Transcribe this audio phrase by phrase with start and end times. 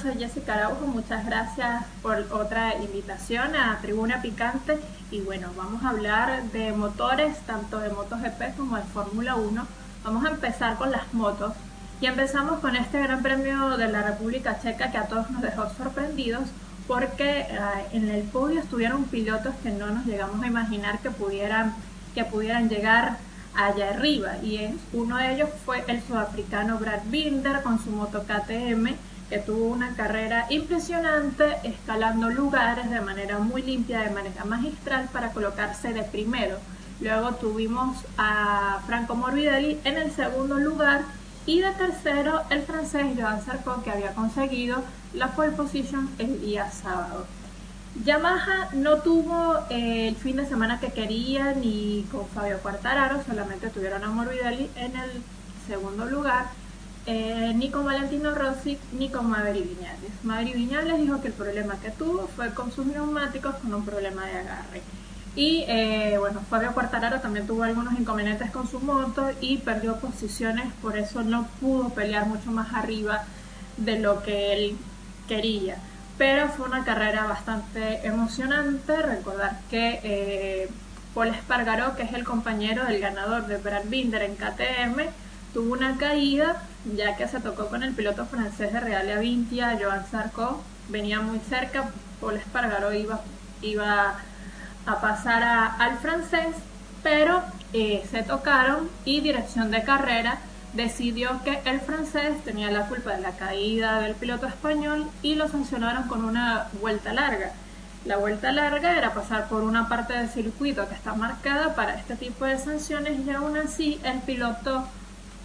[0.00, 4.78] soy Jessica Araujo, muchas gracias por otra invitación a Tribuna Picante.
[5.10, 9.66] Y bueno, vamos a hablar de motores, tanto de motos GP como de Fórmula 1.
[10.04, 11.52] Vamos a empezar con las motos.
[12.00, 15.68] Y empezamos con este Gran Premio de la República Checa que a todos nos dejó
[15.68, 16.44] sorprendidos
[16.86, 17.58] porque eh,
[17.92, 21.74] en el podio estuvieron pilotos que no nos llegamos a imaginar que pudieran,
[22.14, 23.18] que pudieran llegar
[23.54, 24.38] allá arriba.
[24.42, 28.96] Y es, uno de ellos fue el sudafricano Brad Binder con su moto KTM
[29.30, 35.30] que tuvo una carrera impresionante escalando lugares de manera muy limpia, de manera magistral para
[35.30, 36.58] colocarse de primero.
[37.00, 41.02] Luego tuvimos a Franco Morbidelli en el segundo lugar
[41.46, 44.82] y de tercero el francés Joan Sarko que había conseguido
[45.14, 47.26] la pole position el día sábado.
[48.04, 53.70] Yamaha no tuvo eh, el fin de semana que quería ni con Fabio Quartararo, solamente
[53.70, 55.10] tuvieron a Morbidelli en el
[55.66, 56.46] segundo lugar,
[57.12, 60.12] eh, ni con Valentino Rossi ni con Maverick Viñales.
[60.22, 64.26] Maverick Viñales dijo que el problema que tuvo fue con sus neumáticos con un problema
[64.26, 64.82] de agarre.
[65.34, 70.72] Y eh, bueno, Fabio Quartararo también tuvo algunos inconvenientes con su moto y perdió posiciones,
[70.82, 73.24] por eso no pudo pelear mucho más arriba
[73.76, 74.76] de lo que él
[75.26, 75.78] quería
[76.20, 78.94] pero fue una carrera bastante emocionante.
[79.00, 80.68] Recordar que eh,
[81.14, 85.00] Paul Espargaró, que es el compañero del ganador de Brad Binder en KTM,
[85.52, 86.62] tuvo una caída
[86.96, 91.40] ya que se tocó con el piloto francés de Real Avintia, Joan Sarko, venía muy
[91.40, 93.20] cerca, Paul Espargaró iba,
[93.62, 94.14] iba
[94.86, 95.42] a pasar
[95.78, 96.56] al francés,
[97.02, 100.38] pero eh, se tocaron y dirección de carrera
[100.72, 105.48] decidió que el francés tenía la culpa de la caída del piloto español y lo
[105.48, 107.52] sancionaron con una vuelta larga.
[108.04, 112.16] La vuelta larga era pasar por una parte del circuito que está marcada para este
[112.16, 114.86] tipo de sanciones y aún así el piloto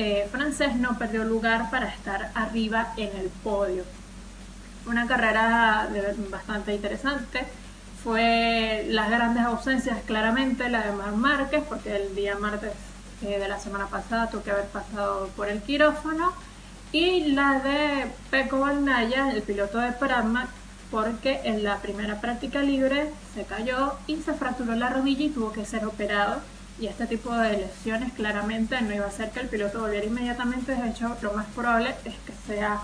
[0.00, 3.82] eh, francés no perdió lugar para estar arriba en el podio.
[4.86, 5.88] Una carrera
[6.30, 7.44] bastante interesante.
[8.04, 12.70] Fue las grandes ausencias claramente la de Mar Márquez porque el día martes
[13.22, 16.32] eh, de la semana pasada tuvo que haber pasado por el quirófano
[16.92, 20.48] y la de Peco Bandaya, el piloto de Pramac,
[20.92, 25.50] porque en la primera práctica libre se cayó y se fracturó la rodilla y tuvo
[25.50, 26.40] que ser operado.
[26.80, 30.74] Y este tipo de lesiones claramente no iba a hacer que el piloto volviera inmediatamente.
[30.74, 32.80] De hecho, lo más probable es que sea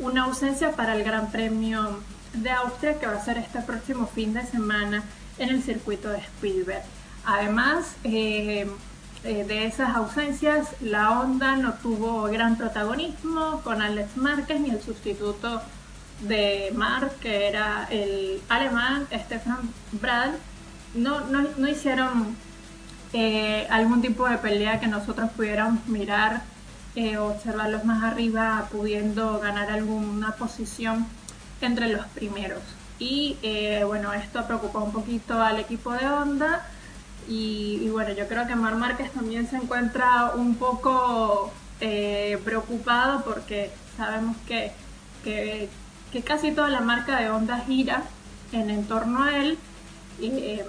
[0.00, 2.00] una ausencia para el Gran Premio
[2.34, 5.02] de Austria que va a ser este próximo fin de semana
[5.38, 6.82] en el circuito de Spielberg.
[7.24, 8.68] Además, eh,
[9.24, 14.82] eh, de esas ausencias, la Honda no tuvo gran protagonismo con Alex Márquez ni el
[14.82, 15.62] sustituto
[16.22, 20.30] de Mark, que era el alemán Stefan Brad.
[20.94, 22.36] No, no, hicieron
[23.12, 26.42] eh, algún tipo de pelea que nosotros pudiéramos mirar,
[26.94, 31.06] eh, observarlos más arriba, pudiendo ganar alguna posición
[31.60, 32.60] entre los primeros.
[32.98, 33.36] Y
[33.84, 36.64] bueno, esto preocupó un poquito al equipo de Honda
[37.28, 43.70] y, bueno, yo creo que Mar Márquez también se encuentra un poco eh, preocupado porque
[43.96, 44.72] sabemos que,
[45.22, 45.68] que,
[46.24, 48.02] casi toda la marca de Honda gira
[48.52, 49.58] en entorno a él.
[50.20, 50.64] Eh,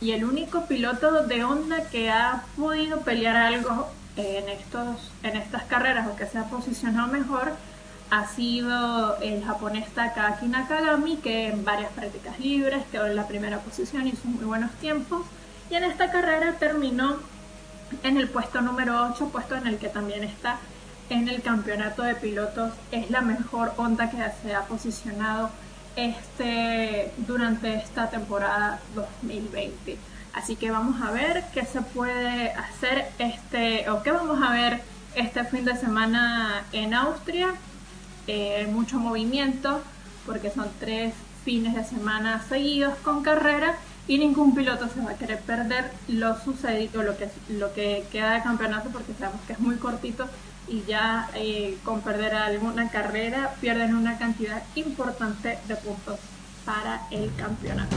[0.00, 5.64] y el único piloto de Honda que ha podido pelear algo en, estos, en estas
[5.64, 7.52] carreras o que se ha posicionado mejor
[8.10, 13.58] ha sido el japonés Takaki Nakagami, que en varias prácticas libres quedó en la primera
[13.58, 15.26] posición, y hizo muy buenos tiempos
[15.70, 17.18] y en esta carrera terminó
[18.02, 20.56] en el puesto número 8, puesto en el que también está
[21.10, 22.72] en el campeonato de pilotos.
[22.90, 25.50] Es la mejor onda que se ha posicionado
[25.98, 29.98] este, durante esta temporada 2020.
[30.32, 34.80] Así que vamos a ver qué se puede hacer este, o qué vamos a ver
[35.16, 37.54] este fin de semana en Austria.
[38.28, 39.82] Eh, mucho movimiento
[40.24, 41.14] porque son tres
[41.44, 46.38] fines de semana seguidos con carrera y ningún piloto se va a querer perder lo
[46.38, 50.26] sucedido, lo que, lo que queda de campeonato, porque sabemos que es muy cortito
[50.68, 56.18] y ya eh, con perder alguna carrera pierden una cantidad importante de puntos
[56.64, 57.96] para el campeonato.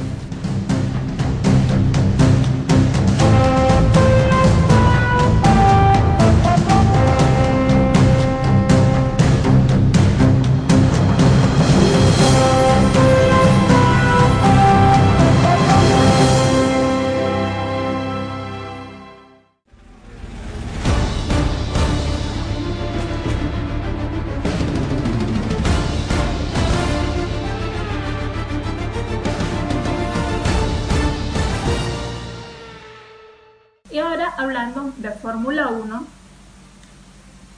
[34.42, 36.06] Hablando de Fórmula 1,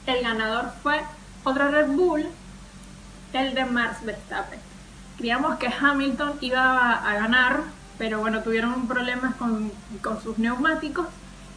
[0.07, 1.01] el ganador fue
[1.43, 2.27] otro Red Bull
[3.31, 4.59] el de Max Verstappen.
[5.17, 7.61] Creíamos que Hamilton iba a ganar,
[7.97, 9.71] pero bueno, tuvieron problemas con,
[10.01, 11.07] con sus neumáticos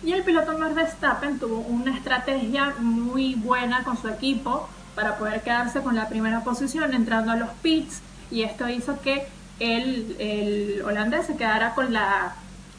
[0.03, 5.43] y el piloto Max Verstappen tuvo una estrategia muy buena con su equipo para poder
[5.43, 8.01] quedarse con la primera posición entrando a los pits
[8.31, 9.27] y esto hizo que
[9.59, 12.37] el, el holandés se quedara con la,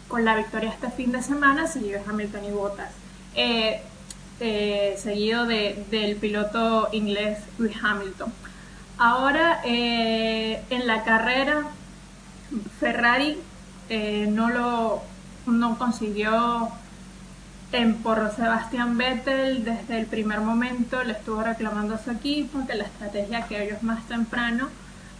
[0.07, 2.91] con la victoria este fin de semana, seguido Hamilton y Bottas.
[3.35, 3.81] Eh,
[4.39, 8.31] eh, seguido de, del piloto inglés Lewis Hamilton.
[8.97, 11.63] Ahora eh, en la carrera
[12.79, 13.37] Ferrari
[14.29, 15.01] no lo
[15.45, 16.69] no consiguió
[17.71, 22.75] en por Sebastián Vettel desde el primer momento le estuvo reclamando a su equipo que
[22.75, 24.69] la estrategia que ellos más temprano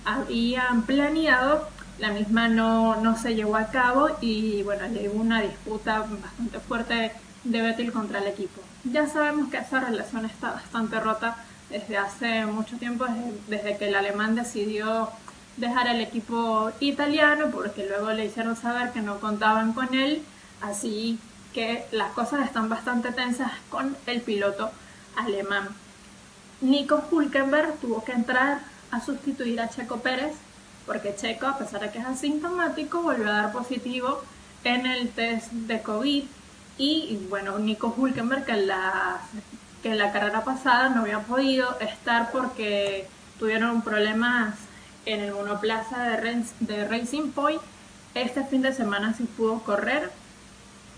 [0.06, 1.68] habían planeado
[2.00, 7.12] la misma no, no se llevó a cabo y bueno, hubo una disputa bastante fuerte
[7.44, 8.62] de Vettel contra el equipo.
[8.84, 11.38] Ya sabemos que esa relación está bastante rota
[11.70, 13.06] desde hace mucho tiempo,
[13.48, 15.10] desde, que el alemán decidió
[15.58, 20.22] dejar el equipo italiano porque luego le hicieron saber que no contaban con él,
[20.62, 21.20] así
[21.54, 24.72] que las cosas están bastante tensas con el piloto
[25.16, 25.68] alemán.
[26.62, 28.60] Nico Hulkenberg tuvo que entrar
[28.92, 30.36] a sustituir a Checo Pérez
[30.88, 34.24] porque Checo, a pesar de que es asintomático, volvió a dar positivo
[34.64, 36.24] en el test de COVID
[36.78, 39.20] y, bueno, Nico Hulkenberg que en, la,
[39.84, 43.08] que la carrera pasada no había podido estar porque
[43.38, 44.56] tuvieron problemas
[45.06, 47.62] en el monoplaza de, de Racing Point.
[48.16, 50.10] Este fin de semana sí pudo correr,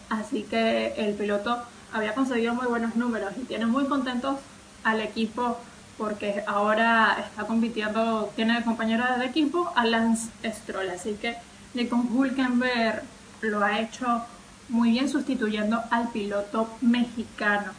[0.09, 1.61] así que el piloto
[1.91, 4.37] había conseguido muy buenos números y tiene muy contentos
[4.83, 5.57] al equipo
[5.99, 11.35] porque ahora está compitiendo, tiene de compañero de equipo a Lance Stroll, así que
[11.73, 13.03] Nico Hulkenberg
[13.41, 14.23] lo ha hecho
[14.69, 17.73] muy bien sustituyendo al piloto mexicano.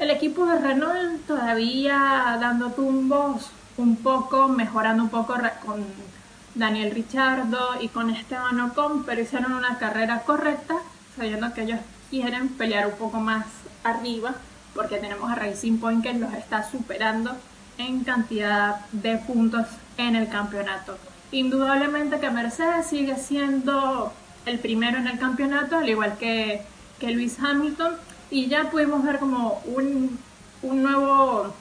[0.00, 5.34] El equipo de Renault todavía dando tumbos un poco, mejorando un poco
[5.64, 5.84] con
[6.54, 10.76] Daniel Richardo y con Esteban Ocon, pero hicieron una carrera correcta,
[11.14, 13.44] sabiendo que ellos quieren pelear un poco más
[13.84, 14.34] arriba,
[14.74, 17.36] porque tenemos a Racing Point que los está superando
[17.78, 20.98] en cantidad de puntos en el campeonato.
[21.32, 24.12] Indudablemente que Mercedes sigue siendo
[24.46, 26.62] el primero en el campeonato, al igual que,
[26.98, 27.94] que Luis Hamilton,
[28.30, 30.18] y ya pudimos ver como un,
[30.62, 31.54] un nuevo,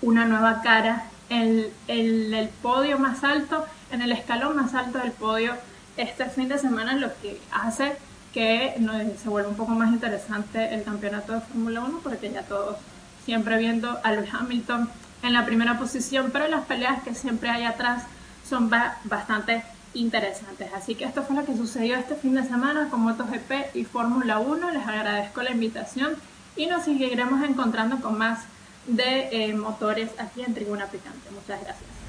[0.00, 5.12] una nueva cara en el, el, podio más alto, en el escalón más alto del
[5.12, 5.54] podio
[5.96, 7.96] este fin de semana, lo que hace
[8.32, 8.74] que
[9.22, 12.76] se vuelva un poco más interesante el campeonato de Fórmula 1, porque ya todos
[13.24, 14.88] siempre viendo a Luis Hamilton
[15.22, 18.04] en la primera posición, pero las peleas que siempre hay atrás
[18.48, 18.70] son
[19.04, 19.62] bastante
[19.94, 20.68] interesantes.
[20.74, 24.38] Así que esto fue lo que sucedió este fin de semana con MotoGP y Fórmula
[24.38, 24.70] 1.
[24.70, 26.14] Les agradezco la invitación
[26.56, 28.40] y nos seguiremos encontrando con más
[28.86, 31.30] de eh, motores aquí en Tribuna Picante.
[31.30, 32.01] Muchas gracias.